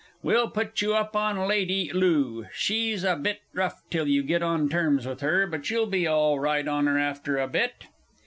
[0.23, 4.67] We'll put you up on Lady Loo; she's a bit rough till you get on
[4.67, 7.83] terms with her, but you'll be all right on her after a bit.